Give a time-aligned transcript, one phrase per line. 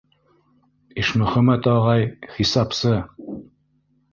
[1.01, 2.09] Ишмөхәмәт ағай,
[2.39, 2.95] хисапсы...